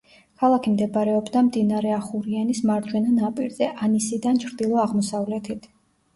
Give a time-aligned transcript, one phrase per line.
[0.43, 5.71] ქალაქი მდებარეობდა მდინარე ახურიანის მარჯვენა ნაპირზე, ანისიდან ჩრდილო-აღმოსავლეთით.